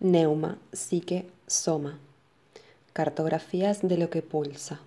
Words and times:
Neuma, 0.00 0.58
psique, 0.72 1.28
soma. 1.48 1.98
Cartografías 2.92 3.80
de 3.82 3.98
lo 3.98 4.10
que 4.10 4.22
pulsa. 4.22 4.80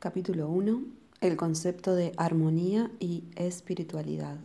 Capítulo 0.00 0.48
1. 0.48 0.82
El 1.20 1.36
concepto 1.36 1.94
de 1.94 2.12
armonía 2.16 2.90
y 2.98 3.22
espiritualidad. 3.36 4.36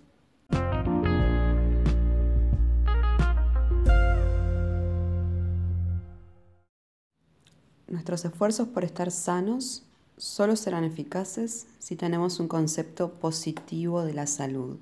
Nuestros 7.87 8.23
esfuerzos 8.23 8.67
por 8.67 8.83
estar 8.83 9.09
sanos 9.09 9.83
solo 10.17 10.55
serán 10.55 10.83
eficaces 10.83 11.67
si 11.79 11.95
tenemos 11.95 12.39
un 12.39 12.47
concepto 12.47 13.11
positivo 13.13 14.03
de 14.03 14.13
la 14.13 14.27
salud. 14.27 14.77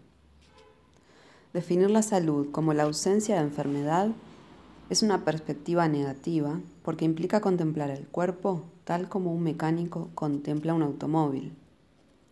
Definir 1.54 1.90
la 1.90 2.02
salud 2.02 2.52
como 2.52 2.74
la 2.74 2.84
ausencia 2.84 3.36
de 3.36 3.42
enfermedad 3.42 4.10
es 4.90 5.04
una 5.04 5.26
perspectiva 5.26 5.88
negativa 5.88 6.60
porque 6.84 7.06
implica 7.06 7.42
contemplar 7.42 7.90
el 7.90 8.08
cuerpo 8.08 8.64
tal 8.84 9.10
como 9.10 9.34
un 9.34 9.44
mecánico 9.44 10.10
contempla 10.16 10.74
un 10.74 10.82
automóvil, 10.82 11.54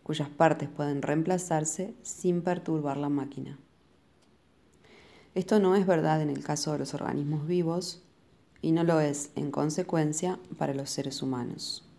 cuyas 0.02 0.28
partes 0.28 0.68
pueden 0.68 1.02
reemplazarse 1.02 1.94
sin 2.02 2.42
perturbar 2.42 2.96
la 2.96 3.08
máquina. 3.08 3.58
Esto 5.34 5.60
no 5.60 5.76
es 5.76 5.86
verdad 5.86 6.20
en 6.22 6.30
el 6.30 6.42
caso 6.42 6.72
de 6.72 6.80
los 6.80 6.92
organismos 6.92 7.46
vivos, 7.46 8.02
y 8.62 8.72
no 8.72 8.84
lo 8.84 9.00
es, 9.00 9.30
en 9.36 9.50
consecuencia, 9.50 10.38
para 10.58 10.74
los 10.74 10.90
seres 10.90 11.22
humanos. 11.22 11.89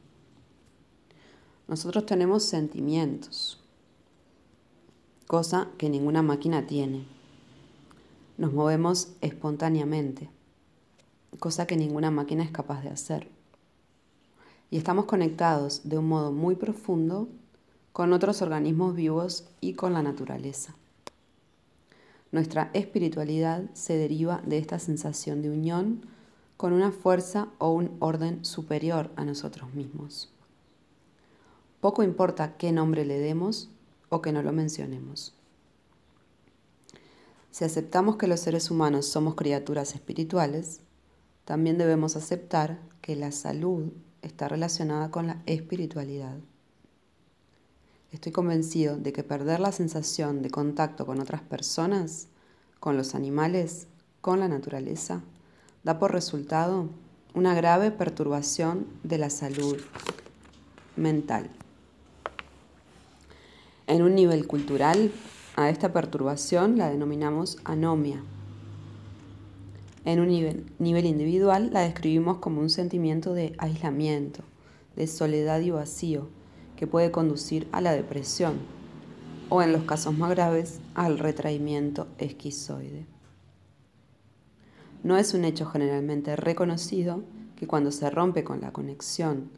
Nosotros 1.72 2.06
tenemos 2.06 2.44
sentimientos, 2.44 3.58
cosa 5.26 5.70
que 5.78 5.90
ninguna 5.90 6.22
máquina 6.22 6.68
tiene. 6.68 7.06
Nos 8.38 8.52
movemos 8.52 9.14
espontáneamente, 9.22 10.30
cosa 11.40 11.68
que 11.68 11.78
ninguna 11.78 12.12
máquina 12.12 12.44
es 12.44 12.52
capaz 12.52 12.82
de 12.82 12.90
hacer. 12.90 13.30
Y 14.70 14.76
estamos 14.76 15.06
conectados 15.06 15.84
de 15.86 15.98
un 15.98 16.10
modo 16.10 16.34
muy 16.34 16.56
profundo 16.56 17.30
con 17.94 18.12
otros 18.12 18.42
organismos 18.42 18.94
vivos 18.94 19.46
y 19.62 19.76
con 19.76 19.94
la 19.94 20.04
naturaleza. 20.04 20.76
Nuestra 22.34 22.70
espiritualidad 22.74 23.64
se 23.72 23.96
deriva 23.96 24.42
de 24.46 24.58
esta 24.58 24.78
sensación 24.78 25.42
de 25.42 25.52
unión 25.52 26.06
con 26.58 26.74
una 26.74 26.92
fuerza 26.92 27.48
o 27.60 27.72
un 27.72 27.96
orden 28.00 28.44
superior 28.44 29.10
a 29.16 29.24
nosotros 29.24 29.74
mismos. 29.74 30.34
Poco 31.82 32.04
importa 32.04 32.58
qué 32.58 32.72
nombre 32.72 33.06
le 33.06 33.18
demos 33.18 33.70
o 34.10 34.22
que 34.22 34.32
no 34.32 34.44
lo 34.44 34.52
mencionemos. 34.54 35.34
Si 37.50 37.66
aceptamos 37.66 38.18
que 38.18 38.28
los 38.28 38.40
seres 38.40 38.70
humanos 38.70 39.08
somos 39.08 39.34
criaturas 39.36 39.96
espirituales, 39.96 40.82
también 41.44 41.80
debemos 41.80 42.16
aceptar 42.16 42.80
que 43.02 43.16
la 43.16 43.32
salud 43.32 43.92
está 44.22 44.48
relacionada 44.48 45.10
con 45.10 45.26
la 45.26 45.42
espiritualidad. 45.48 46.38
Estoy 48.12 48.32
convencido 48.32 48.98
de 48.98 49.12
que 49.12 49.24
perder 49.24 49.60
la 49.60 49.72
sensación 49.72 50.44
de 50.44 50.52
contacto 50.52 51.08
con 51.08 51.20
otras 51.20 51.42
personas, 51.42 52.28
con 52.80 52.96
los 52.96 53.16
animales, 53.16 53.88
con 54.22 54.40
la 54.40 54.48
naturaleza, 54.48 55.24
da 55.84 55.98
por 55.98 56.12
resultado 56.12 56.90
una 57.34 57.56
grave 57.56 57.90
perturbación 57.90 58.86
de 59.04 59.18
la 59.18 59.30
salud 59.32 59.78
mental. 60.96 61.50
En 63.92 64.04
un 64.04 64.16
nivel 64.16 64.48
cultural, 64.48 65.12
a 65.58 65.70
esta 65.70 65.92
perturbación 65.92 66.78
la 66.78 66.90
denominamos 66.90 67.58
anomia. 67.66 68.24
En 70.06 70.22
un 70.22 70.30
nivel, 70.30 70.66
nivel, 70.80 71.06
individual 71.06 71.72
la 71.74 71.82
describimos 71.82 72.38
como 72.38 72.62
un 72.62 72.70
sentimiento 72.70 73.34
de 73.34 73.54
aislamiento, 73.58 74.44
de 74.96 75.08
soledad 75.08 75.60
y 75.60 75.72
vacío, 75.72 76.30
que 76.78 76.88
puede 76.88 77.12
conducir 77.12 77.68
a 77.74 77.82
la 77.82 77.92
depresión 77.92 78.60
o 79.50 79.62
en 79.62 79.74
los 79.74 79.84
casos 79.84 80.18
más 80.18 80.30
graves 80.30 80.80
al 80.96 81.20
retraimiento 81.20 82.08
esquizoide. 82.18 83.06
No 85.04 85.18
es 85.18 85.34
un 85.34 85.44
hecho 85.44 85.66
generalmente 85.66 86.38
reconocido 86.38 87.24
que 87.58 87.68
cuando 87.68 87.92
se 87.92 88.10
rompe 88.10 88.46
con 88.46 88.62
la 88.62 88.72
conexión 88.72 89.50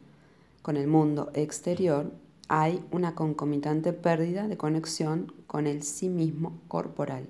con 0.60 0.76
el 0.76 0.88
mundo 0.88 1.30
exterior, 1.34 2.10
hay 2.48 2.84
una 2.90 3.14
concomitante 3.14 3.92
pérdida 3.92 4.48
de 4.48 4.56
conexión 4.56 5.32
con 5.46 5.66
el 5.66 5.82
sí 5.82 6.08
mismo 6.08 6.60
corporal. 6.68 7.28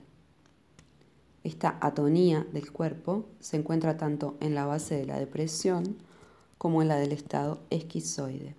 Esta 1.45 1.79
atonía 1.81 2.47
del 2.53 2.73
cuerpo 2.73 3.27
se 3.39 3.57
encuentra 3.57 3.97
tanto 3.97 4.37
en 4.41 4.55
la 4.55 4.65
base 4.65 4.97
de 4.97 5.05
la 5.05 5.19
depresión 5.19 5.97
como 6.59 6.83
en 6.83 6.89
la 6.89 6.97
del 6.97 7.13
estado 7.13 7.61
esquizoide. 7.71 8.57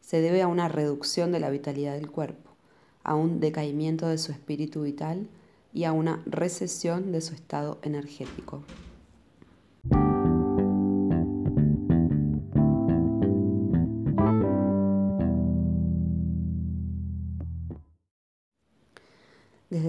Se 0.00 0.20
debe 0.20 0.42
a 0.42 0.48
una 0.48 0.68
reducción 0.68 1.32
de 1.32 1.40
la 1.40 1.50
vitalidad 1.50 1.94
del 1.94 2.10
cuerpo, 2.10 2.50
a 3.04 3.14
un 3.14 3.40
decaimiento 3.40 4.08
de 4.08 4.18
su 4.18 4.32
espíritu 4.32 4.82
vital 4.82 5.28
y 5.72 5.84
a 5.84 5.92
una 5.92 6.22
recesión 6.26 7.12
de 7.12 7.20
su 7.20 7.34
estado 7.34 7.78
energético. 7.82 8.62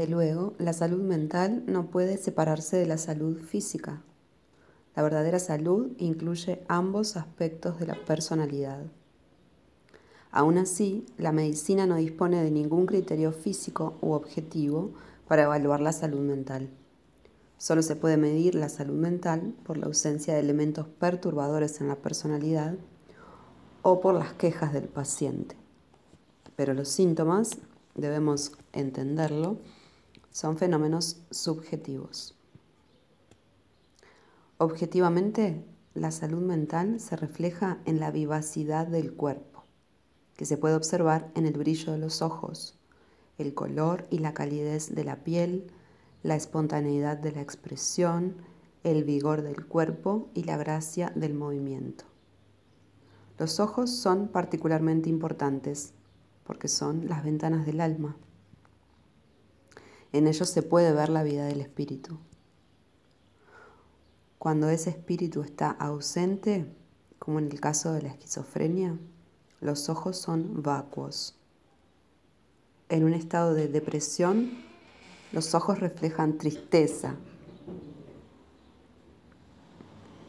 Desde 0.03 0.15
luego, 0.15 0.53
la 0.57 0.73
salud 0.73 1.01
mental 1.01 1.63
no 1.65 1.89
puede 1.89 2.17
separarse 2.17 2.75
de 2.75 2.85
la 2.85 2.97
salud 2.97 3.39
física. 3.39 4.01
La 4.97 5.01
verdadera 5.01 5.39
salud 5.39 5.93
incluye 5.97 6.61
ambos 6.67 7.15
aspectos 7.15 7.79
de 7.79 7.87
la 7.87 7.95
personalidad. 7.95 8.83
Aún 10.29 10.57
así, 10.57 11.05
la 11.17 11.31
medicina 11.31 11.85
no 11.85 11.95
dispone 11.95 12.43
de 12.43 12.51
ningún 12.51 12.85
criterio 12.85 13.31
físico 13.31 13.97
u 14.01 14.11
objetivo 14.11 14.91
para 15.25 15.43
evaluar 15.43 15.79
la 15.79 15.93
salud 15.93 16.19
mental. 16.19 16.69
Solo 17.57 17.81
se 17.81 17.95
puede 17.95 18.17
medir 18.17 18.55
la 18.55 18.67
salud 18.67 18.99
mental 18.99 19.55
por 19.63 19.77
la 19.77 19.85
ausencia 19.85 20.33
de 20.33 20.41
elementos 20.41 20.85
perturbadores 20.85 21.79
en 21.79 21.87
la 21.87 21.95
personalidad 21.95 22.75
o 23.83 24.01
por 24.01 24.15
las 24.15 24.33
quejas 24.33 24.73
del 24.73 24.89
paciente. 24.89 25.55
Pero 26.57 26.73
los 26.73 26.89
síntomas, 26.89 27.51
debemos 27.95 28.51
entenderlo, 28.73 29.59
son 30.33 30.57
fenómenos 30.57 31.21
subjetivos. 31.31 32.35
Objetivamente, 34.57 35.63
la 35.93 36.11
salud 36.11 36.41
mental 36.41 36.99
se 36.99 37.15
refleja 37.15 37.77
en 37.85 37.99
la 37.99 38.11
vivacidad 38.11 38.87
del 38.87 39.13
cuerpo, 39.13 39.63
que 40.35 40.45
se 40.45 40.57
puede 40.57 40.75
observar 40.75 41.31
en 41.35 41.45
el 41.45 41.53
brillo 41.53 41.93
de 41.93 41.99
los 41.99 42.21
ojos, 42.21 42.77
el 43.37 43.53
color 43.53 44.07
y 44.09 44.19
la 44.19 44.33
calidez 44.33 44.93
de 44.93 45.03
la 45.03 45.23
piel, 45.23 45.67
la 46.23 46.35
espontaneidad 46.35 47.17
de 47.17 47.31
la 47.31 47.41
expresión, 47.41 48.35
el 48.83 49.03
vigor 49.03 49.43
del 49.43 49.65
cuerpo 49.65 50.29
y 50.33 50.43
la 50.43 50.57
gracia 50.57 51.11
del 51.15 51.33
movimiento. 51.33 52.05
Los 53.37 53.59
ojos 53.59 53.91
son 53.91 54.27
particularmente 54.27 55.09
importantes 55.09 55.93
porque 56.43 56.67
son 56.67 57.07
las 57.07 57.23
ventanas 57.23 57.65
del 57.65 57.81
alma. 57.81 58.17
En 60.13 60.27
ellos 60.27 60.49
se 60.49 60.63
puede 60.63 60.93
ver 60.93 61.09
la 61.09 61.23
vida 61.23 61.45
del 61.45 61.59
espíritu. 61.59 62.17
Cuando 64.39 64.69
ese 64.69 64.91
espíritu 64.91 65.41
está 65.41 65.71
ausente, 65.71 66.73
como 67.19 67.39
en 67.39 67.51
el 67.51 67.59
caso 67.59 67.91
de 67.91 68.03
la 68.03 68.09
esquizofrenia, 68.09 68.97
los 69.59 69.89
ojos 69.89 70.17
son 70.17 70.63
vacuos 70.63 71.37
en 72.93 73.03
un 73.03 73.13
estado 73.13 73.55
de 73.55 73.67
depresión, 73.67 74.51
los 75.31 75.55
ojos 75.55 75.79
reflejan 75.79 76.37
tristeza 76.37 77.15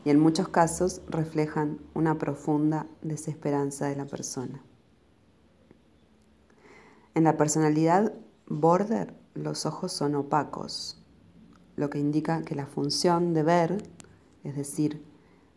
y 0.03 0.11
en 0.11 0.19
muchos 0.19 0.49
casos 0.49 1.03
reflejan 1.09 1.79
una 1.93 2.17
profunda 2.17 2.87
desesperanza 3.03 3.87
de 3.87 3.97
la 3.97 4.07
persona. 4.07 4.63
En 7.15 7.25
la 7.25 7.37
personalidad 7.37 8.15
border, 8.47 9.15
los 9.35 9.67
ojos 9.67 9.93
son 9.93 10.15
opacos, 10.15 11.03
lo 11.77 11.91
que 11.91 11.99
indica 11.99 12.43
que 12.43 12.55
la 12.55 12.67
función 12.67 13.35
de 13.35 13.43
ver, 13.43 13.91
es 14.45 14.57
decir, 14.57 15.05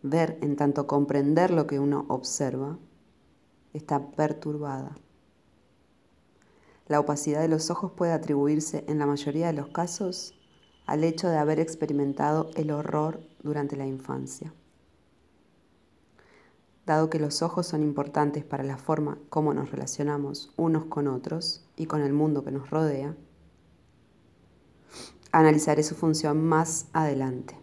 ver 0.02 0.38
en 0.42 0.56
tanto 0.56 0.88
comprender 0.88 1.52
lo 1.52 1.68
que 1.68 1.80
uno 1.80 2.06
observa, 2.08 2.78
está 3.74 4.12
perturbada. 4.12 4.98
La 6.88 7.00
opacidad 7.00 7.42
de 7.42 7.50
los 7.50 7.70
ojos 7.70 7.92
puede 7.92 8.14
atribuirse 8.14 8.84
en 8.88 8.98
la 8.98 9.06
mayoría 9.06 9.48
de 9.48 9.54
los 9.54 9.68
casos 9.68 10.34
al 10.86 11.04
hecho 11.04 11.28
de 11.28 11.38
haber 11.38 11.60
experimentado 11.60 12.50
el 12.56 12.72
horror 12.72 13.20
durante 13.44 13.76
la 13.76 13.86
infancia. 13.86 14.54
Dado 16.86 17.10
que 17.10 17.20
los 17.20 17.42
ojos 17.42 17.68
son 17.68 17.84
importantes 17.84 18.46
para 18.46 18.64
la 18.64 18.78
forma 18.78 19.20
como 19.30 19.54
nos 19.54 19.70
relacionamos 19.70 20.54
unos 20.56 20.86
con 20.86 21.10
otros 21.10 21.68
y 21.76 21.86
con 21.86 22.02
el 22.02 22.14
mundo 22.14 22.46
que 22.46 22.52
nos 22.52 22.70
rodea, 22.70 23.18
analizaré 25.32 25.84
su 25.84 25.96
función 25.96 26.44
más 26.44 26.88
adelante. 26.94 27.56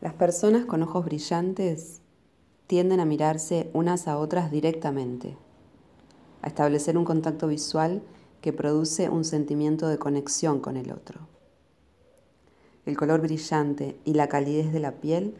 Las 0.00 0.14
personas 0.14 0.66
con 0.66 0.82
ojos 0.82 1.04
brillantes 1.04 2.00
tienden 2.66 3.00
a 3.00 3.04
mirarse 3.04 3.70
unas 3.72 4.06
a 4.06 4.18
otras 4.18 4.50
directamente, 4.50 5.36
a 6.42 6.46
establecer 6.48 6.96
un 6.96 7.04
contacto 7.04 7.48
visual 7.48 8.02
que 8.40 8.52
produce 8.52 9.08
un 9.08 9.24
sentimiento 9.24 9.88
de 9.88 9.98
conexión 9.98 10.60
con 10.60 10.76
el 10.76 10.92
otro. 10.92 11.20
El 12.84 12.96
color 12.96 13.20
brillante 13.20 13.98
y 14.04 14.14
la 14.14 14.28
calidez 14.28 14.72
de 14.72 14.78
la 14.78 14.92
piel 14.92 15.34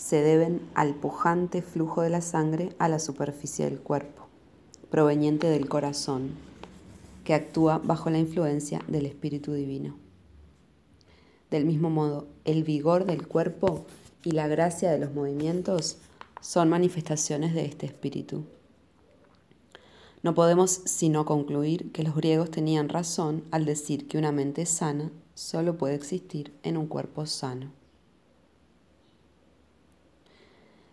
se 0.00 0.22
deben 0.22 0.62
al 0.74 0.94
pujante 0.94 1.60
flujo 1.60 2.00
de 2.00 2.08
la 2.08 2.22
sangre 2.22 2.70
a 2.78 2.88
la 2.88 2.98
superficie 2.98 3.66
del 3.66 3.80
cuerpo, 3.80 4.28
proveniente 4.90 5.46
del 5.46 5.68
corazón, 5.68 6.30
que 7.22 7.34
actúa 7.34 7.82
bajo 7.84 8.08
la 8.08 8.18
influencia 8.18 8.80
del 8.88 9.04
Espíritu 9.04 9.52
Divino. 9.52 9.98
Del 11.50 11.66
mismo 11.66 11.90
modo, 11.90 12.28
el 12.46 12.64
vigor 12.64 13.04
del 13.04 13.28
cuerpo 13.28 13.84
y 14.24 14.30
la 14.30 14.48
gracia 14.48 14.90
de 14.90 14.98
los 14.98 15.12
movimientos 15.12 15.98
son 16.40 16.70
manifestaciones 16.70 17.52
de 17.52 17.66
este 17.66 17.84
espíritu. 17.84 18.46
No 20.22 20.34
podemos 20.34 20.80
sino 20.86 21.26
concluir 21.26 21.92
que 21.92 22.04
los 22.04 22.14
griegos 22.14 22.50
tenían 22.50 22.88
razón 22.88 23.44
al 23.50 23.66
decir 23.66 24.08
que 24.08 24.16
una 24.16 24.32
mente 24.32 24.64
sana 24.64 25.12
solo 25.34 25.76
puede 25.76 25.94
existir 25.94 26.54
en 26.62 26.78
un 26.78 26.86
cuerpo 26.86 27.26
sano. 27.26 27.79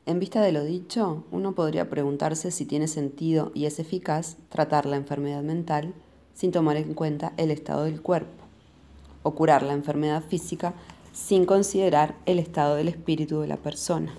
En 0.07 0.21
vista 0.21 0.41
de 0.41 0.53
lo 0.53 0.63
dicho, 0.63 1.25
uno 1.31 1.53
podría 1.53 1.89
preguntarse 1.89 2.49
si 2.49 2.65
tiene 2.65 2.87
sentido 2.87 3.51
y 3.53 3.65
es 3.65 3.77
eficaz 3.77 4.37
tratar 4.47 4.85
la 4.85 4.95
enfermedad 4.95 5.43
mental 5.43 5.93
sin 6.33 6.53
tomar 6.53 6.77
en 6.77 6.93
cuenta 6.93 7.33
el 7.35 7.51
estado 7.51 7.83
del 7.83 8.01
cuerpo, 8.01 8.45
o 9.23 9.35
curar 9.35 9.63
la 9.63 9.73
enfermedad 9.73 10.23
física 10.23 10.73
sin 11.11 11.45
considerar 11.45 12.15
el 12.25 12.39
estado 12.39 12.75
del 12.75 12.87
espíritu 12.87 13.41
de 13.41 13.49
la 13.49 13.57
persona. 13.57 14.15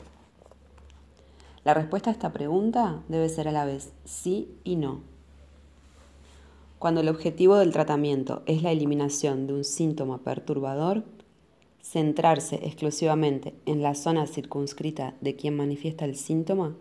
La 1.65 1.73
respuesta 1.73 2.11
a 2.11 2.13
esta 2.13 2.35
pregunta 2.35 3.01
debe 3.09 3.31
ser 3.31 3.49
a 3.49 3.53
la 3.53 3.65
vez 3.65 3.91
sí 4.05 4.59
y 4.65 4.77
no. 4.77 5.01
Cuando 6.79 7.01
el 7.01 7.09
objetivo 7.09 7.57
del 7.57 7.73
tratamiento 7.73 8.43
es 8.45 8.63
la 8.63 8.73
eliminación 8.73 9.47
de 9.47 9.55
un 9.55 9.65
síntoma 9.65 10.19
perturbador, 10.19 11.05
centrarse 11.83 12.57
exclusivamente 12.63 13.55
en 13.67 13.83
la 13.83 13.95
zona 13.95 14.27
circunscrita 14.27 15.15
de 15.21 15.37
quien 15.37 15.57
manifiesta 15.57 16.05
el 16.05 16.17
síntoma 16.17 16.77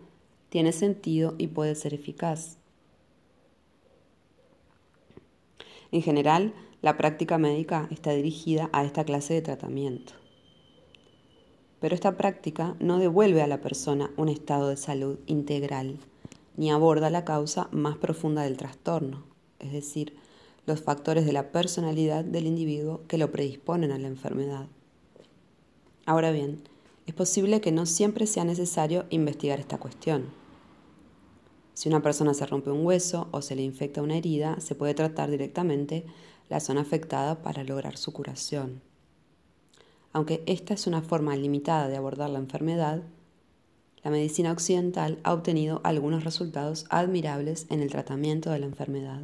tiene 0.48 0.72
sentido 0.72 1.34
y 1.38 1.48
puede 1.48 1.74
ser 1.74 1.94
eficaz. 1.94 2.58
En 5.90 6.02
general, 6.02 6.52
la 6.82 6.96
práctica 6.96 7.38
médica 7.38 7.88
está 7.90 8.12
dirigida 8.12 8.68
a 8.72 8.84
esta 8.84 9.04
clase 9.04 9.34
de 9.34 9.42
tratamiento. 9.42 10.12
Pero 11.80 11.94
esta 11.94 12.16
práctica 12.16 12.76
no 12.80 12.98
devuelve 12.98 13.42
a 13.42 13.46
la 13.46 13.60
persona 13.60 14.10
un 14.16 14.28
estado 14.28 14.68
de 14.68 14.76
salud 14.76 15.18
integral, 15.26 15.98
ni 16.56 16.70
aborda 16.70 17.08
la 17.08 17.24
causa 17.24 17.68
más 17.72 17.96
profunda 17.96 18.42
del 18.42 18.56
trastorno, 18.56 19.24
es 19.60 19.72
decir, 19.72 20.16
los 20.66 20.82
factores 20.82 21.24
de 21.24 21.32
la 21.32 21.50
personalidad 21.50 22.24
del 22.24 22.46
individuo 22.46 23.00
que 23.08 23.16
lo 23.16 23.30
predisponen 23.30 23.90
a 23.90 23.98
la 23.98 24.08
enfermedad. 24.08 24.66
Ahora 26.08 26.30
bien, 26.30 26.62
es 27.04 27.12
posible 27.12 27.60
que 27.60 27.70
no 27.70 27.84
siempre 27.84 28.26
sea 28.26 28.42
necesario 28.42 29.04
investigar 29.10 29.60
esta 29.60 29.76
cuestión. 29.76 30.30
Si 31.74 31.90
una 31.90 32.00
persona 32.00 32.32
se 32.32 32.46
rompe 32.46 32.70
un 32.70 32.86
hueso 32.86 33.28
o 33.30 33.42
se 33.42 33.54
le 33.54 33.60
infecta 33.60 34.00
una 34.00 34.16
herida, 34.16 34.58
se 34.58 34.74
puede 34.74 34.94
tratar 34.94 35.30
directamente 35.30 36.06
la 36.48 36.60
zona 36.60 36.80
afectada 36.80 37.42
para 37.42 37.62
lograr 37.62 37.98
su 37.98 38.14
curación. 38.14 38.80
Aunque 40.14 40.42
esta 40.46 40.72
es 40.72 40.86
una 40.86 41.02
forma 41.02 41.36
limitada 41.36 41.88
de 41.88 41.98
abordar 41.98 42.30
la 42.30 42.38
enfermedad, 42.38 43.02
la 44.02 44.10
medicina 44.10 44.50
occidental 44.50 45.18
ha 45.24 45.34
obtenido 45.34 45.82
algunos 45.84 46.24
resultados 46.24 46.86
admirables 46.88 47.66
en 47.68 47.82
el 47.82 47.90
tratamiento 47.90 48.48
de 48.48 48.60
la 48.60 48.66
enfermedad. 48.66 49.20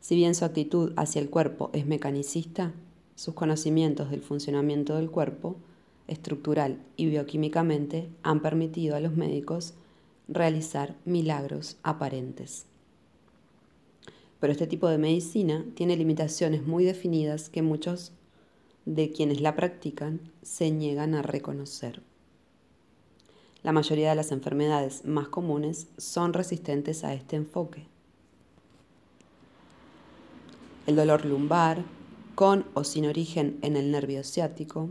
Si 0.00 0.16
bien 0.16 0.34
su 0.34 0.46
actitud 0.46 0.94
hacia 0.96 1.20
el 1.20 1.28
cuerpo 1.28 1.68
es 1.74 1.84
mecanicista, 1.84 2.72
sus 3.16 3.34
conocimientos 3.34 4.10
del 4.10 4.22
funcionamiento 4.22 4.94
del 4.94 5.10
cuerpo, 5.10 5.56
estructural 6.06 6.78
y 6.96 7.06
bioquímicamente, 7.06 8.08
han 8.22 8.40
permitido 8.40 8.94
a 8.94 9.00
los 9.00 9.16
médicos 9.16 9.74
realizar 10.28 10.94
milagros 11.04 11.78
aparentes. 11.82 12.66
Pero 14.38 14.52
este 14.52 14.66
tipo 14.66 14.86
de 14.88 14.98
medicina 14.98 15.64
tiene 15.74 15.96
limitaciones 15.96 16.64
muy 16.64 16.84
definidas 16.84 17.48
que 17.48 17.62
muchos 17.62 18.12
de 18.84 19.10
quienes 19.10 19.40
la 19.40 19.56
practican 19.56 20.20
se 20.42 20.70
niegan 20.70 21.14
a 21.14 21.22
reconocer. 21.22 22.02
La 23.62 23.72
mayoría 23.72 24.10
de 24.10 24.14
las 24.14 24.30
enfermedades 24.30 25.04
más 25.04 25.28
comunes 25.28 25.88
son 25.96 26.32
resistentes 26.34 27.02
a 27.02 27.14
este 27.14 27.34
enfoque. 27.34 27.86
El 30.86 30.94
dolor 30.94 31.24
lumbar, 31.24 31.82
con 32.36 32.66
o 32.74 32.84
sin 32.84 33.06
origen 33.06 33.58
en 33.62 33.76
el 33.76 33.90
nervio 33.90 34.22
ciático, 34.22 34.90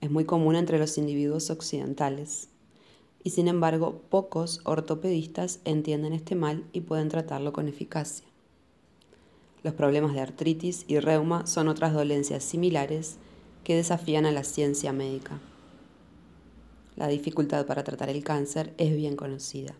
es 0.00 0.12
muy 0.12 0.24
común 0.24 0.54
entre 0.54 0.78
los 0.78 0.96
individuos 0.96 1.50
occidentales 1.50 2.50
y 3.24 3.30
sin 3.30 3.48
embargo 3.48 4.00
pocos 4.08 4.60
ortopedistas 4.62 5.58
entienden 5.64 6.12
este 6.12 6.36
mal 6.36 6.64
y 6.72 6.82
pueden 6.82 7.08
tratarlo 7.08 7.52
con 7.52 7.66
eficacia. 7.66 8.28
Los 9.64 9.74
problemas 9.74 10.14
de 10.14 10.20
artritis 10.20 10.84
y 10.86 11.00
reuma 11.00 11.48
son 11.48 11.66
otras 11.66 11.94
dolencias 11.94 12.44
similares 12.44 13.16
que 13.64 13.74
desafían 13.74 14.24
a 14.24 14.30
la 14.30 14.44
ciencia 14.44 14.92
médica. 14.92 15.40
La 16.94 17.08
dificultad 17.08 17.66
para 17.66 17.82
tratar 17.82 18.08
el 18.08 18.22
cáncer 18.22 18.72
es 18.78 18.94
bien 18.94 19.16
conocida. 19.16 19.74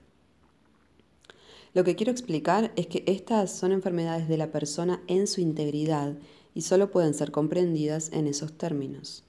Lo 1.74 1.84
que 1.84 1.94
quiero 1.94 2.10
explicar 2.10 2.72
es 2.74 2.88
que 2.88 3.04
estas 3.06 3.52
son 3.52 3.70
enfermedades 3.70 4.26
de 4.26 4.36
la 4.36 4.50
persona 4.50 5.00
en 5.06 5.28
su 5.28 5.40
integridad 5.40 6.16
y 6.54 6.62
solo 6.62 6.90
pueden 6.90 7.14
ser 7.14 7.30
comprendidas 7.30 8.10
en 8.12 8.26
esos 8.26 8.52
términos. 8.52 9.24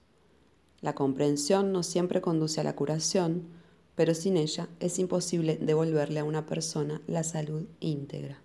La 0.81 0.95
comprensión 0.95 1.71
no 1.71 1.83
siempre 1.83 2.21
conduce 2.21 2.59
a 2.59 2.63
la 2.63 2.75
curación, 2.75 3.43
pero 3.95 4.13
sin 4.13 4.37
ella 4.37 4.67
es 4.79 4.99
imposible 4.99 5.57
devolverle 5.57 6.19
a 6.19 6.23
una 6.23 6.45
persona 6.45 7.01
la 7.07 7.23
salud 7.23 7.67
íntegra. 7.79 8.41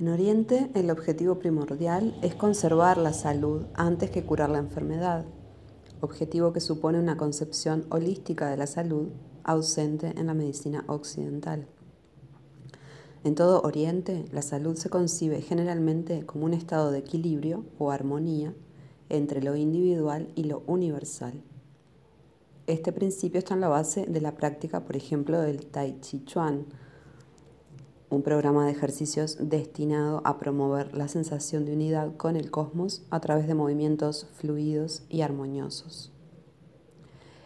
En 0.00 0.08
Oriente, 0.08 0.70
el 0.74 0.90
objetivo 0.90 1.38
primordial 1.38 2.16
es 2.22 2.34
conservar 2.34 2.96
la 2.96 3.12
salud 3.12 3.66
antes 3.74 4.10
que 4.10 4.24
curar 4.24 4.48
la 4.48 4.56
enfermedad, 4.56 5.26
objetivo 6.00 6.52
que 6.52 6.60
supone 6.60 6.98
una 6.98 7.16
concepción 7.16 7.86
holística 7.90 8.48
de 8.48 8.56
la 8.56 8.66
salud 8.66 9.08
ausente 9.44 10.14
en 10.16 10.26
la 10.26 10.34
medicina 10.34 10.84
occidental. 10.86 11.66
En 13.22 13.34
todo 13.34 13.60
Oriente, 13.62 14.24
la 14.32 14.42
salud 14.42 14.76
se 14.76 14.88
concibe 14.88 15.42
generalmente 15.42 16.24
como 16.24 16.46
un 16.46 16.54
estado 16.54 16.90
de 16.90 17.00
equilibrio 17.00 17.64
o 17.78 17.90
armonía 17.90 18.54
entre 19.10 19.42
lo 19.42 19.56
individual 19.56 20.30
y 20.34 20.44
lo 20.44 20.62
universal. 20.66 21.42
Este 22.66 22.92
principio 22.92 23.38
está 23.38 23.54
en 23.54 23.60
la 23.60 23.68
base 23.68 24.06
de 24.06 24.20
la 24.20 24.36
práctica, 24.36 24.84
por 24.84 24.96
ejemplo, 24.96 25.40
del 25.40 25.66
Tai 25.66 26.00
Chi 26.00 26.24
Chuan, 26.24 26.66
un 28.10 28.22
programa 28.22 28.66
de 28.66 28.72
ejercicios 28.72 29.38
destinado 29.40 30.20
a 30.24 30.38
promover 30.38 30.96
la 30.96 31.06
sensación 31.06 31.64
de 31.64 31.72
unidad 31.72 32.16
con 32.16 32.34
el 32.34 32.50
cosmos 32.50 33.02
a 33.10 33.20
través 33.20 33.46
de 33.46 33.54
movimientos 33.54 34.26
fluidos 34.34 35.04
y 35.08 35.20
armoniosos. 35.20 36.12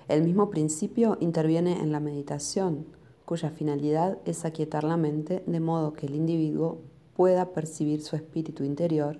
El 0.09 0.23
mismo 0.23 0.49
principio 0.49 1.18
interviene 1.21 1.80
en 1.80 1.92
la 1.92 2.00
meditación, 2.00 2.87
cuya 3.26 3.50
finalidad 3.50 4.18
es 4.25 4.47
aquietar 4.47 4.85
la 4.85 4.97
mente 4.97 5.42
de 5.47 5.61
modo 5.61 5.92
que 5.92 6.06
el 6.06 6.14
individuo 6.14 6.80
pueda 7.14 7.52
percibir 7.52 8.02
su 8.02 8.16
espíritu 8.16 8.64
interior 8.64 9.18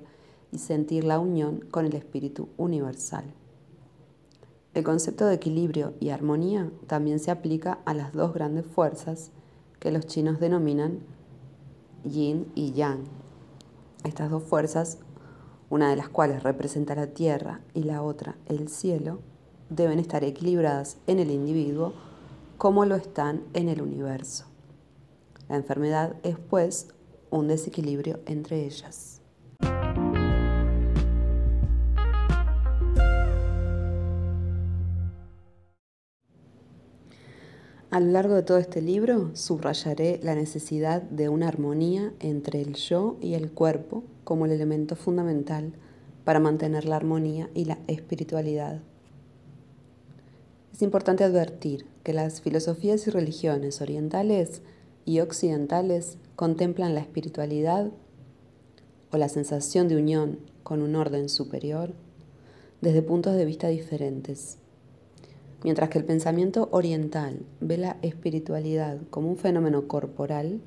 y 0.51 0.59
sentir 0.59 1.05
la 1.05 1.19
unión 1.19 1.65
con 1.71 1.85
el 1.85 1.95
espíritu 1.95 2.49
universal. 2.57 3.25
El 4.73 4.83
concepto 4.83 5.27
de 5.27 5.35
equilibrio 5.35 5.93
y 6.01 6.09
armonía 6.09 6.71
también 6.87 7.19
se 7.19 7.31
aplica 7.31 7.81
a 7.85 7.93
las 7.93 8.13
dos 8.13 8.33
grandes 8.33 8.67
fuerzas 8.67 9.31
que 9.79 9.93
los 9.93 10.07
chinos 10.07 10.41
denominan 10.41 11.01
yin 12.05 12.51
y 12.55 12.73
yang. 12.73 13.05
Estas 14.05 14.31
dos 14.31 14.43
fuerzas 14.43 14.99
una 15.75 15.91
de 15.91 15.97
las 15.97 16.09
cuales 16.09 16.45
representa 16.45 16.95
la 16.95 17.09
tierra 17.09 17.61
y 17.75 17.83
la 17.83 18.01
otra 18.03 18.37
el 18.47 18.69
cielo, 18.69 19.19
deben 19.71 19.99
estar 19.99 20.23
equilibradas 20.23 20.99
en 21.09 21.19
el 21.19 21.33
individuo 21.33 21.95
como 22.59 22.85
lo 22.85 22.95
están 22.95 23.43
en 23.55 23.69
el 23.69 23.83
universo. 23.83 24.45
La 25.49 25.57
enfermedad 25.57 26.15
es, 26.23 26.39
pues, 26.39 26.89
un 27.31 27.49
desequilibrio 27.49 28.21
entre 28.27 28.65
ellas. 28.65 29.14
A 37.95 38.01
lo 38.01 38.11
largo 38.11 38.35
de 38.35 38.43
todo 38.43 38.59
este 38.59 38.83
libro 38.83 39.31
subrayaré 39.35 40.19
la 40.21 40.35
necesidad 40.35 41.01
de 41.01 41.29
una 41.29 41.47
armonía 41.47 42.13
entre 42.19 42.61
el 42.61 42.75
yo 42.75 43.17
y 43.21 43.35
el 43.35 43.53
cuerpo 43.53 44.03
como 44.25 44.47
el 44.47 44.51
elemento 44.51 44.97
fundamental 44.97 45.75
para 46.25 46.41
mantener 46.41 46.87
la 46.87 46.97
armonía 46.97 47.51
y 47.55 47.67
la 47.67 47.79
espiritualidad. 47.87 48.81
Es 50.73 50.83
importante 50.83 51.23
advertir 51.23 51.87
que 52.03 52.13
las 52.13 52.41
filosofías 52.41 53.07
y 53.07 53.11
religiones 53.11 53.81
orientales 53.81 54.63
y 55.05 55.21
occidentales 55.21 56.19
contemplan 56.35 56.97
la 56.97 57.01
espiritualidad 57.01 57.93
o 59.13 59.19
la 59.19 59.29
sensación 59.29 59.87
de 59.87 59.99
unión 59.99 60.41
con 60.65 60.83
un 60.83 60.97
orden 60.97 61.29
superior 61.29 61.93
desde 62.81 63.03
puntos 63.03 63.37
de 63.37 63.45
vista 63.45 63.69
diferentes. 63.69 64.59
Mientras 65.65 65.89
que 65.89 65.99
el 65.99 66.05
pensamiento 66.05 66.69
oriental 66.73 67.41
ve 67.61 67.79
la 67.79 67.97
espiritualidad 68.03 68.99
como 69.09 69.31
un 69.31 69.39
fenómeno 69.39 69.89
corporal, 69.89 70.61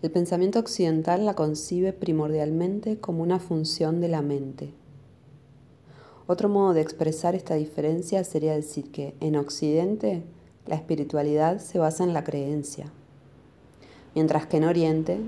el 0.00 0.10
pensamiento 0.12 0.60
occidental 0.60 1.26
la 1.26 1.34
concibe 1.34 1.92
primordialmente 1.92 2.98
como 2.98 3.24
una 3.24 3.40
función 3.40 4.00
de 4.00 4.06
la 4.06 4.22
mente. 4.22 4.70
Otro 6.28 6.48
modo 6.48 6.72
de 6.72 6.82
expresar 6.82 7.34
esta 7.34 7.56
diferencia 7.56 8.22
sería 8.22 8.54
decir 8.54 8.92
que 8.92 9.16
en 9.18 9.34
Occidente 9.34 10.22
la 10.66 10.76
espiritualidad 10.76 11.58
se 11.58 11.80
basa 11.80 12.04
en 12.04 12.12
la 12.12 12.22
creencia, 12.22 12.92
mientras 14.14 14.46
que 14.46 14.58
en 14.58 14.64
Oriente 14.64 15.18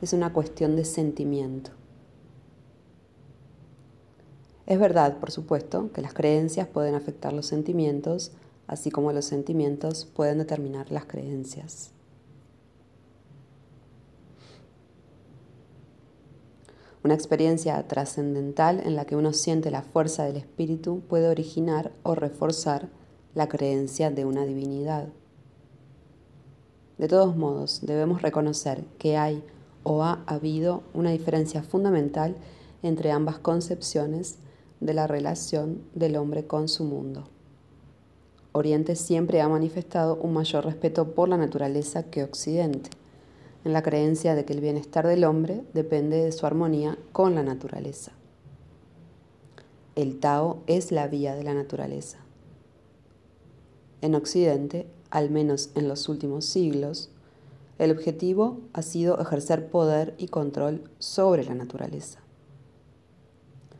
es 0.00 0.14
una 0.14 0.32
cuestión 0.32 0.74
de 0.74 0.86
sentimiento. 0.86 1.81
Es 4.66 4.78
verdad, 4.78 5.18
por 5.18 5.30
supuesto, 5.30 5.90
que 5.92 6.02
las 6.02 6.14
creencias 6.14 6.68
pueden 6.68 6.94
afectar 6.94 7.32
los 7.32 7.46
sentimientos, 7.46 8.30
así 8.66 8.90
como 8.90 9.12
los 9.12 9.24
sentimientos 9.24 10.06
pueden 10.06 10.38
determinar 10.38 10.90
las 10.92 11.06
creencias. 11.06 11.90
Una 17.04 17.14
experiencia 17.14 17.82
trascendental 17.88 18.80
en 18.84 18.94
la 18.94 19.04
que 19.04 19.16
uno 19.16 19.32
siente 19.32 19.72
la 19.72 19.82
fuerza 19.82 20.24
del 20.24 20.36
espíritu 20.36 21.00
puede 21.08 21.28
originar 21.28 21.90
o 22.04 22.14
reforzar 22.14 22.88
la 23.34 23.48
creencia 23.48 24.12
de 24.12 24.24
una 24.24 24.44
divinidad. 24.44 25.08
De 26.98 27.08
todos 27.08 27.36
modos, 27.36 27.80
debemos 27.82 28.22
reconocer 28.22 28.84
que 28.98 29.16
hay 29.16 29.42
o 29.82 30.04
ha 30.04 30.22
habido 30.26 30.84
una 30.94 31.10
diferencia 31.10 31.64
fundamental 31.64 32.36
entre 32.84 33.10
ambas 33.10 33.40
concepciones 33.40 34.38
de 34.82 34.94
la 34.94 35.06
relación 35.06 35.82
del 35.94 36.16
hombre 36.16 36.46
con 36.46 36.68
su 36.68 36.84
mundo. 36.84 37.28
Oriente 38.50 38.96
siempre 38.96 39.40
ha 39.40 39.48
manifestado 39.48 40.16
un 40.16 40.34
mayor 40.34 40.64
respeto 40.64 41.14
por 41.14 41.28
la 41.28 41.36
naturaleza 41.36 42.02
que 42.02 42.24
Occidente, 42.24 42.90
en 43.64 43.72
la 43.72 43.82
creencia 43.82 44.34
de 44.34 44.44
que 44.44 44.52
el 44.52 44.60
bienestar 44.60 45.06
del 45.06 45.24
hombre 45.24 45.62
depende 45.72 46.24
de 46.24 46.32
su 46.32 46.46
armonía 46.46 46.98
con 47.12 47.34
la 47.34 47.44
naturaleza. 47.44 48.12
El 49.94 50.18
Tao 50.18 50.62
es 50.66 50.90
la 50.90 51.06
vía 51.06 51.34
de 51.36 51.44
la 51.44 51.54
naturaleza. 51.54 52.18
En 54.00 54.16
Occidente, 54.16 54.86
al 55.10 55.30
menos 55.30 55.70
en 55.76 55.86
los 55.86 56.08
últimos 56.08 56.44
siglos, 56.44 57.10
el 57.78 57.92
objetivo 57.92 58.60
ha 58.72 58.82
sido 58.82 59.20
ejercer 59.20 59.70
poder 59.70 60.14
y 60.18 60.26
control 60.26 60.90
sobre 60.98 61.44
la 61.44 61.54
naturaleza 61.54 62.21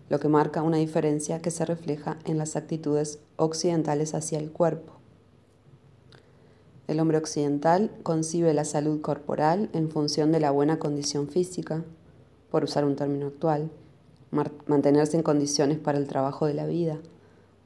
lo 0.09 0.21
que 0.21 0.29
marca 0.29 0.63
una 0.63 0.77
diferencia 0.77 1.41
que 1.41 1.51
se 1.51 1.65
refleja 1.65 2.19
en 2.25 2.39
las 2.39 2.57
actitudes 2.57 3.19
occidentales 3.37 4.15
hacia 4.15 4.39
el 4.39 4.51
cuerpo. 4.51 4.95
El 6.89 7.01
hombre 7.01 7.19
occidental 7.19 7.91
concibe 8.03 8.53
la 8.55 8.65
salud 8.65 9.01
corporal 9.01 9.71
en 9.73 9.91
función 9.91 10.33
de 10.33 10.41
la 10.41 10.51
buena 10.51 10.79
condición 10.79 11.29
física, 11.29 11.85
por 12.51 12.65
usar 12.65 12.85
un 12.85 12.97
término 12.97 13.29
actual, 13.29 13.71
mantenerse 14.67 15.17
en 15.17 15.23
condiciones 15.23 15.79
para 15.79 15.99
el 15.99 16.07
trabajo 16.07 16.47
de 16.47 16.55
la 16.55 16.67
vida, 16.67 16.99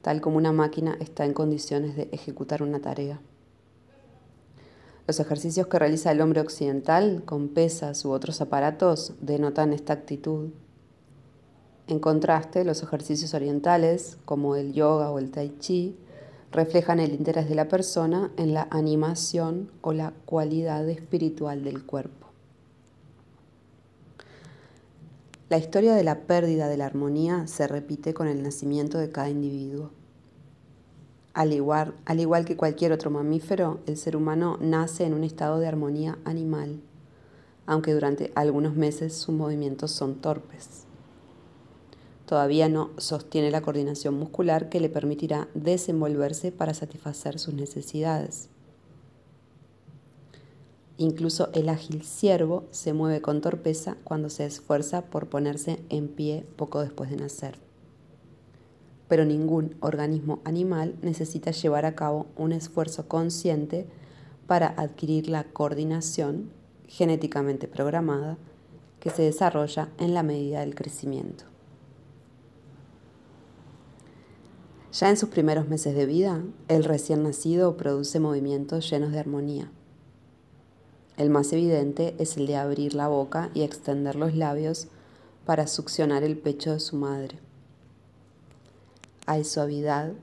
tal 0.01 0.21
como 0.21 0.37
una 0.37 0.53
máquina 0.53 0.95
está 1.01 1.25
en 1.25 1.33
condiciones 1.33 1.95
de 1.95 2.07
ejecutar 2.11 2.63
una 2.63 2.79
tarea. 2.79 3.19
Los 5.07 5.19
ejercicios 5.19 5.67
que 5.67 5.79
realiza 5.79 6.11
el 6.11 6.21
hombre 6.21 6.41
occidental 6.41 7.23
con 7.25 7.47
pesas 7.49 8.03
u 8.03 8.11
otros 8.11 8.41
aparatos 8.41 9.13
denotan 9.21 9.71
esta 9.73 9.93
actitud. 9.93 10.49
En 11.87 11.99
contraste, 11.99 12.65
los 12.65 12.83
ejercicios 12.83 13.33
orientales, 13.33 14.17
como 14.25 14.57
el 14.57 14.73
yoga 14.73 15.09
o 15.09 15.19
el 15.19 15.31
tai 15.31 15.55
chi, 15.59 15.95
reflejan 16.51 16.99
el 16.99 17.13
interés 17.13 17.47
de 17.47 17.55
la 17.55 17.69
persona 17.69 18.29
en 18.35 18.53
la 18.53 18.67
animación 18.71 19.71
o 19.81 19.93
la 19.93 20.11
cualidad 20.25 20.87
espiritual 20.89 21.63
del 21.63 21.85
cuerpo. 21.85 22.27
La 25.47 25.57
historia 25.57 25.93
de 25.93 26.03
la 26.03 26.21
pérdida 26.27 26.67
de 26.67 26.75
la 26.75 26.85
armonía 26.85 27.47
se 27.47 27.67
repite 27.67 28.13
con 28.13 28.27
el 28.27 28.43
nacimiento 28.43 28.97
de 28.97 29.09
cada 29.09 29.29
individuo. 29.29 29.91
Al 31.33 31.53
igual, 31.53 31.93
al 32.03 32.19
igual, 32.19 32.43
que 32.43 32.57
cualquier 32.57 32.91
otro 32.91 33.11
mamífero, 33.11 33.79
el 33.85 33.95
ser 33.95 34.17
humano 34.17 34.57
nace 34.59 35.05
en 35.05 35.13
un 35.13 35.23
estado 35.23 35.59
de 35.59 35.67
armonía 35.67 36.17
animal, 36.25 36.81
aunque 37.65 37.93
durante 37.93 38.33
algunos 38.35 38.75
meses 38.75 39.13
sus 39.13 39.33
movimientos 39.33 39.91
son 39.91 40.15
torpes 40.15 40.86
todavía 42.27 42.67
no 42.67 42.91
sostiene 42.97 43.51
la 43.51 43.61
coordinación 43.61 44.13
muscular 44.13 44.67
que 44.67 44.81
le 44.81 44.89
permitirá 44.89 45.47
desenvolverse 45.53 46.51
para 46.51 46.73
satisfacer 46.73 47.39
sus 47.39 47.53
necesidades. 47.53 48.49
Incluso 50.97 51.49
el 51.53 51.69
ágil 51.69 52.03
ciervo 52.03 52.65
se 52.71 52.91
mueve 52.91 53.21
con 53.21 53.39
torpeza 53.39 53.95
cuando 54.03 54.29
se 54.29 54.45
esfuerza 54.45 55.03
por 55.03 55.27
ponerse 55.27 55.79
en 55.89 56.09
pie 56.09 56.45
poco 56.57 56.81
después 56.81 57.09
de 57.09 57.15
nacer. 57.15 57.59
Pero 59.07 59.23
ningún 59.23 59.77
organismo 59.79 60.41
animal 60.43 60.95
necesita 61.01 61.51
llevar 61.51 61.85
a 61.85 61.95
cabo 61.95 62.25
un 62.35 62.51
esfuerzo 62.51 63.07
consciente 63.07 63.87
para 64.47 64.67
adquirir 64.67 65.29
la 65.29 65.45
coordinación 65.45 66.49
genéticamente 66.89 67.69
programada 67.69 68.37
que 68.99 69.11
se 69.11 69.21
desarrolla 69.21 69.89
en 69.97 70.13
la 70.13 70.23
medida 70.23 70.59
del 70.59 70.75
crecimiento. 70.75 71.56
Ya 74.99 75.11
en 75.11 75.17
sus 75.17 75.29
primeros 75.29 75.67
meses 75.67 75.93
de 75.93 76.07
vida, 76.07 76.41
el 76.67 76.83
recién 76.83 77.21
nacido 77.21 77.77
produce 77.77 78.19
movimientos 78.19 78.89
llenos 78.89 79.11
de 79.11 79.19
armonía. 79.19 79.69
El 81.17 81.29
más 81.29 81.53
evidente 81.53 82.15
es 82.17 82.35
el 82.37 82.47
de 82.47 82.55
abrir 82.55 82.95
la 82.95 83.07
boca 83.07 83.51
y 83.53 83.61
extender 83.61 84.15
los 84.15 84.33
labios 84.33 84.87
para 85.45 85.67
succionar 85.67 86.23
el 86.23 86.35
pecho 86.35 86.73
de 86.73 86.79
su 86.79 86.95
madre. 86.95 87.37
Hay 89.27 89.43
suavidad, 89.43 90.13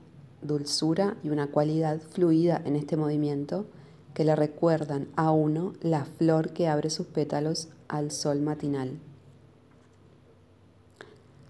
dulzura 0.41 1.15
y 1.23 1.29
una 1.29 1.47
cualidad 1.47 2.01
fluida 2.01 2.61
en 2.65 2.75
este 2.75 2.97
movimiento 2.97 3.67
que 4.13 4.25
le 4.25 4.35
recuerdan 4.35 5.07
a 5.15 5.31
uno 5.31 5.71
la 5.83 6.03
flor 6.03 6.49
que 6.49 6.67
abre 6.67 6.89
sus 6.89 7.07
pétalos 7.07 7.69
al 7.87 8.11
sol 8.11 8.41
matinal. 8.41 8.99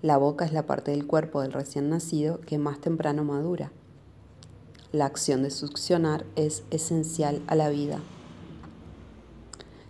La 0.05 0.17
boca 0.17 0.45
es 0.45 0.53
la 0.53 0.67
parte 0.67 0.91
del 0.91 1.07
cuerpo 1.07 1.41
del 1.41 1.51
recién 1.51 1.89
nacido 1.89 2.39
que 2.41 2.59
más 2.59 2.79
temprano 2.79 3.23
madura. 3.23 3.71
La 4.91 5.07
acción 5.07 5.41
de 5.41 5.49
succionar 5.49 6.27
es 6.35 6.63
esencial 6.69 7.41
a 7.47 7.55
la 7.55 7.69
vida. 7.69 7.97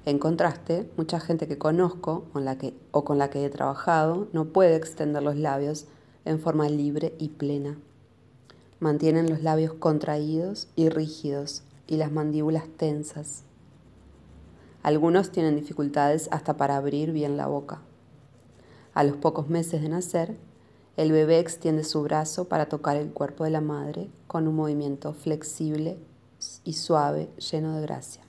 En 0.05 0.17
contraste, 0.17 0.89
mucha 0.95 1.19
gente 1.19 1.49
que 1.49 1.57
conozco 1.57 2.23
la 2.33 2.57
que, 2.57 2.73
o 2.91 3.03
con 3.03 3.17
la 3.17 3.29
que 3.29 3.43
he 3.43 3.49
trabajado 3.49 4.29
no 4.31 4.45
puede 4.45 4.77
extender 4.77 5.21
los 5.21 5.35
labios 5.35 5.85
en 6.23 6.39
forma 6.39 6.69
libre 6.69 7.13
y 7.19 7.27
plena. 7.27 7.77
Mantienen 8.79 9.29
los 9.29 9.43
labios 9.43 9.73
contraídos 9.73 10.69
y 10.77 10.87
rígidos 10.87 11.63
y 11.87 11.97
las 11.97 12.13
mandíbulas 12.13 12.69
tensas. 12.77 13.43
Algunos 14.81 15.31
tienen 15.31 15.57
dificultades 15.57 16.29
hasta 16.31 16.55
para 16.55 16.77
abrir 16.77 17.11
bien 17.11 17.35
la 17.35 17.47
boca. 17.47 17.81
A 18.95 19.03
los 19.03 19.17
pocos 19.17 19.49
meses 19.49 19.81
de 19.81 19.89
nacer, 19.89 20.37
el 20.95 21.11
bebé 21.11 21.39
extiende 21.39 21.83
su 21.83 22.01
brazo 22.01 22.45
para 22.45 22.67
tocar 22.67 22.95
el 22.95 23.11
cuerpo 23.11 23.43
de 23.43 23.49
la 23.49 23.59
madre 23.59 24.09
con 24.25 24.47
un 24.47 24.55
movimiento 24.55 25.11
flexible 25.11 25.97
y 26.63 26.73
suave, 26.73 27.29
lleno 27.37 27.75
de 27.75 27.81
gracia. 27.81 28.23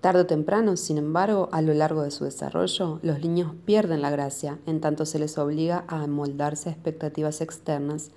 Tarde 0.00 0.20
o 0.20 0.26
temprano, 0.26 0.76
sin 0.76 0.96
embargo, 0.96 1.48
a 1.50 1.60
lo 1.60 1.74
largo 1.74 2.02
de 2.02 2.12
su 2.12 2.22
desarrollo, 2.22 3.00
los 3.02 3.18
niños 3.18 3.52
pierden 3.64 4.00
la 4.00 4.10
gracia 4.10 4.60
en 4.66 4.80
tanto 4.80 5.04
se 5.04 5.18
les 5.18 5.36
obliga 5.36 5.84
a 5.88 6.02
amoldarse 6.02 6.68
a 6.68 6.72
expectativas 6.72 7.40
externas 7.40 8.10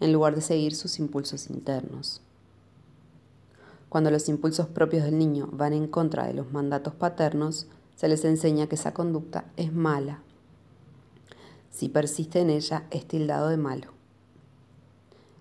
en 0.00 0.14
lugar 0.14 0.34
de 0.34 0.40
seguir 0.40 0.74
sus 0.74 0.98
impulsos 0.98 1.50
internos. 1.50 2.22
Cuando 3.90 4.10
los 4.10 4.30
impulsos 4.30 4.68
propios 4.68 5.04
del 5.04 5.18
niño 5.18 5.50
van 5.52 5.74
en 5.74 5.86
contra 5.86 6.26
de 6.26 6.32
los 6.32 6.50
mandatos 6.50 6.94
paternos, 6.94 7.66
se 7.96 8.08
les 8.08 8.24
enseña 8.24 8.66
que 8.66 8.74
esa 8.74 8.94
conducta 8.94 9.44
es 9.56 9.72
mala. 9.72 10.22
Si 11.70 11.88
persiste 11.88 12.40
en 12.40 12.50
ella, 12.50 12.86
es 12.90 13.06
tildado 13.06 13.48
de 13.48 13.56
malo. 13.56 13.88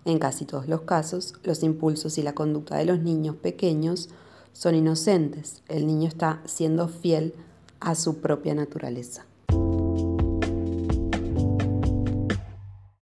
En 0.06 0.18
casi 0.18 0.46
todos 0.46 0.68
los 0.68 0.82
casos, 0.82 1.34
los 1.44 1.62
impulsos 1.64 2.18
y 2.18 2.24
la 2.24 2.34
conducta 2.34 2.78
de 2.78 2.86
los 2.86 3.00
niños 3.00 3.36
pequeños 3.36 4.10
son 4.54 4.76
inocentes. 4.76 5.62
El 5.68 5.86
niño 5.86 6.08
está 6.08 6.42
siendo 6.46 6.88
fiel 6.88 7.36
a 7.80 7.96
su 7.96 8.18
propia 8.18 8.56
naturaleza. 8.56 9.26